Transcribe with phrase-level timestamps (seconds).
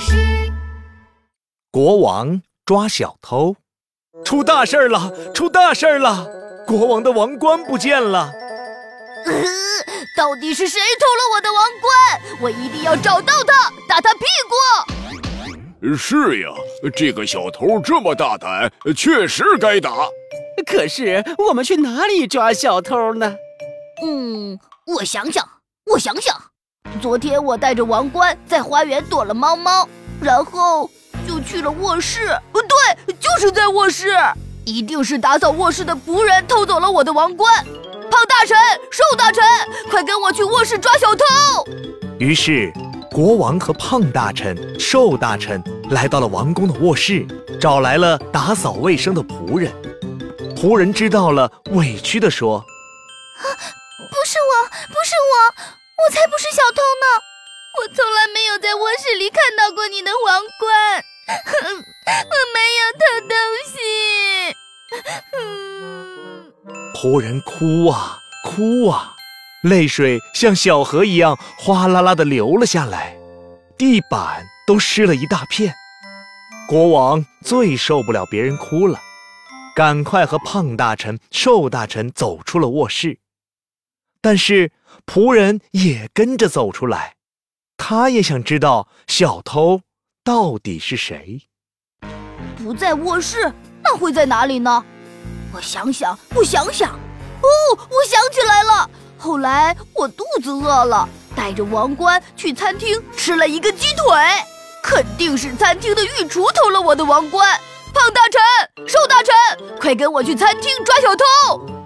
[0.00, 0.16] 事。
[1.70, 3.54] 国王抓小偷，
[4.24, 5.12] 出大事儿了！
[5.32, 6.26] 出大事儿了！
[6.66, 8.32] 国王的王冠不见了！
[9.26, 9.32] 呃，
[10.16, 12.40] 到底是谁偷了我的王冠？
[12.42, 15.96] 我一定要找到他，打他屁股！
[15.96, 16.48] 是呀，
[16.94, 20.08] 这个小偷这么大胆，确实该打。
[20.66, 23.34] 可是我们去哪里抓小偷呢？
[24.02, 25.48] 嗯，我想想，
[25.92, 26.49] 我想想，
[27.00, 29.88] 昨天我带着王冠在花园躲了猫猫，
[30.20, 30.90] 然后
[31.26, 32.26] 就去了卧室。
[32.26, 34.08] 呃，对，就是在卧室，
[34.66, 37.64] 一定是打扫卧室的仆人偷走了我的王冠。
[38.10, 38.56] 胖大臣、
[38.90, 39.42] 瘦大臣，
[39.90, 41.24] 快跟我去卧室抓小偷！
[42.18, 42.70] 于是，
[43.10, 47.26] 国王和胖大臣、瘦大臣来到了王宫的卧室，
[47.58, 49.72] 找来了打扫卫生的仆人。
[50.54, 52.58] 仆人知道了，委屈地说
[53.40, 53.44] ：“啊，
[53.96, 57.06] 不是我，不是我，我才不是小偷呢！
[57.78, 61.04] 我从来没有在卧室里看到过你的皇冠，
[62.24, 63.76] 我没有偷东西。
[66.96, 69.14] ”仆人哭啊哭啊，
[69.62, 73.16] 泪水像小河一样哗啦啦的流了下来，
[73.76, 75.74] 地板都湿了一大片。
[76.68, 78.98] 国王最受不了别人哭了。
[79.76, 83.18] 赶快和胖大臣、瘦大臣走出了卧室，
[84.22, 84.72] 但是
[85.06, 87.16] 仆人也跟着走出来，
[87.76, 89.80] 他也想知道小偷
[90.22, 91.42] 到底是谁。
[92.56, 94.84] 不在卧室，那会在哪里呢？
[95.52, 98.90] 我想想，我想想，哦，我想起来了。
[99.16, 104.04] 后来我肚子饿了，带着王冠去餐厅吃了一个鸡腿，
[104.82, 107.58] 肯定是餐厅的御厨偷了我的王冠。
[107.92, 111.79] 胖大臣、瘦大臣，快跟我去餐厅抓小偷！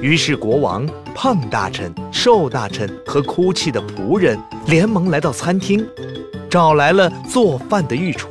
[0.00, 5.84] 于是国王、胖大臣、瘦大臣和哭泣的仆人连忙来到餐厅，
[6.48, 8.28] 找来了做饭的御厨。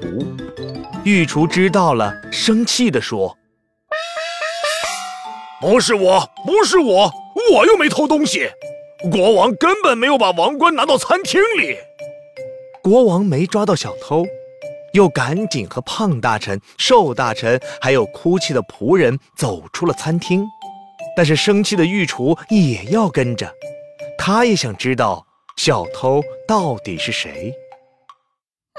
[1.03, 3.37] 御厨知道了，生气地说
[5.59, 7.11] ：“不是我，不是我，
[7.53, 8.49] 我又没偷东西。
[9.11, 11.75] 国王根本没有把王冠拿到餐厅里。
[12.81, 14.25] 国王没抓到小偷。”
[14.93, 20.43] 又赶紧和胖大臣、瘦大臣，还有哭泣的仆人走出了餐厅，
[21.17, 23.51] 但是生气的御厨也要跟着，
[24.19, 27.51] 他也想知道小偷到底是谁。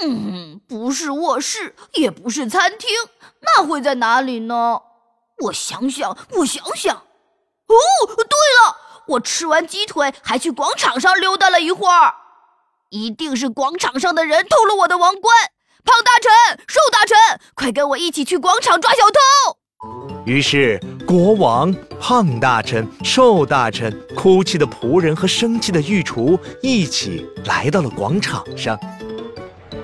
[0.01, 2.89] 嗯，不是卧室，也不是餐厅，
[3.41, 4.81] 那会在哪里呢？
[5.47, 6.97] 我想想，我想想。
[6.97, 7.75] 哦，
[8.07, 8.77] 对了，
[9.09, 12.15] 我吃完鸡腿还去广场上溜达了一会儿，
[12.91, 15.35] 一定是广场上的人偷了我的王冠。
[15.85, 19.58] 胖大臣、瘦大臣，快跟我一起去广场抓小偷！
[20.29, 28.79] 于是，国王、胖大臣、瘦大臣、哭泣的仆人和生气的御厨一起来到了广场上。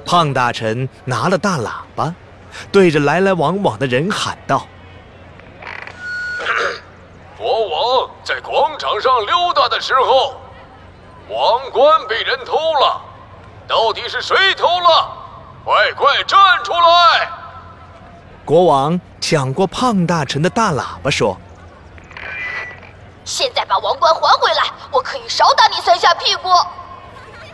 [0.05, 2.15] 胖大臣拿了大喇叭，
[2.71, 4.67] 对着来来往往的人喊道
[7.39, 10.37] ：“国王在广场上溜达的时候，
[11.31, 13.01] 王冠被人偷了，
[13.67, 15.21] 到底是谁偷了？”
[15.65, 17.31] 快快站出来！
[18.45, 21.35] 国王抢过胖大臣的大喇叭说
[23.25, 26.51] ：“现在把王冠还回来，我可以少打你三下屁股。”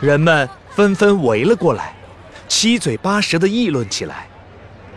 [0.00, 1.94] 人们纷纷围了过来，
[2.48, 4.26] 七嘴八舌的议论起来。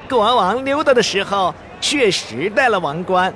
[0.09, 3.31] 国王溜达的时候确实戴了王冠，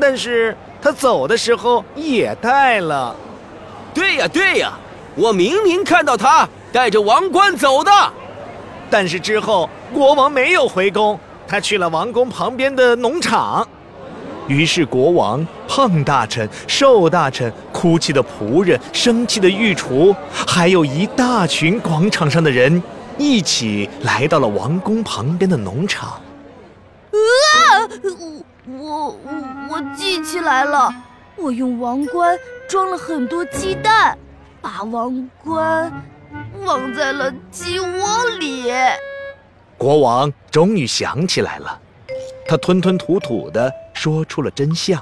[0.00, 3.14] 但是他走的时候也带了。
[3.92, 4.72] 对呀对呀，
[5.14, 8.12] 我明明看到他带着王冠走的。
[8.90, 13.66] 但是之后，国王没有回宫，他去了王宫旁边的农场。
[14.46, 22.82] 于是，国王、胖大臣、瘦大臣、哭泣的仆人、生气的御厨，还有一大群广场上的人，
[23.16, 26.20] 一起来到了王宫旁边的农场。
[27.10, 27.88] 啊！
[28.66, 29.18] 我我
[29.70, 30.94] 我记起来了，
[31.36, 32.38] 我用王冠
[32.68, 34.16] 装了很多鸡蛋，
[34.60, 35.92] 把王冠。
[36.64, 38.72] 忘在了鸡窝里。
[39.84, 41.78] 国王终于想起来了，
[42.48, 44.98] 他吞吞吐吐地说出了真相。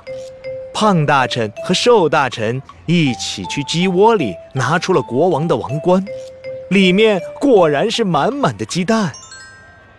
[0.75, 6.05] 胖大臣和瘦大臣一起去鸡窝里拿出了国王的王冠，
[6.71, 9.13] 里面果然是满满的鸡蛋。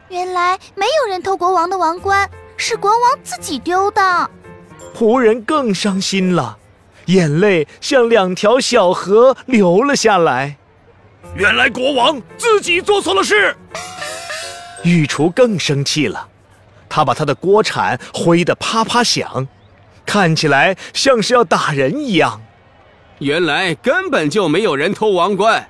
[0.09, 4.29] 原来没有人偷国王的王冠，是国王自己丢的。
[4.93, 6.57] 仆人更伤心了，
[7.05, 10.57] 眼泪像两条小河流了下来。
[11.37, 13.55] 原来国王自己做错了事，
[14.83, 16.27] 御厨更生气了，
[16.89, 19.47] 他把他的锅铲挥得啪啪响，
[20.05, 22.41] 看起来像是要打人一样。
[23.19, 25.69] 原来根本就没有人偷王冠，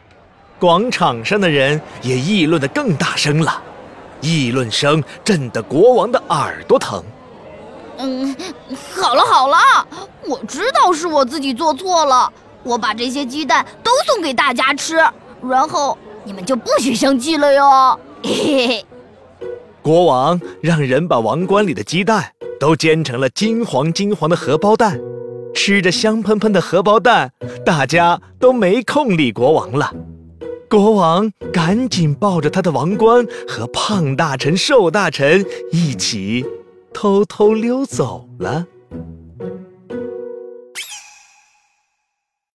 [0.60, 3.62] 广场上的人也议论得更大声了，
[4.22, 7.04] 议论声震得国王的耳朵疼。
[8.00, 8.36] 嗯，
[8.96, 9.58] 好了好了，
[10.26, 12.32] 我知道是我自己做错了，
[12.64, 14.96] 我把这些鸡蛋都送给大家吃，
[15.48, 18.00] 然后你们就不许生气了哟。
[18.24, 18.86] 嘿嘿嘿。
[19.84, 24.98] 国王让人把王冠里的鸡蛋都煎成了金黄金黄的荷包蛋，
[25.54, 27.34] 吃着香喷喷的荷包蛋，
[27.66, 29.94] 大家都没空理国王了。
[30.70, 36.46] 国王赶紧抱着他的王冠和胖大臣、瘦大臣一起
[36.94, 38.66] 偷偷溜走了。